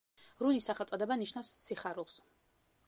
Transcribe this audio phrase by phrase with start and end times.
[0.43, 2.21] რუნის სახელწოდება ნიშნავს „სიხარულს“.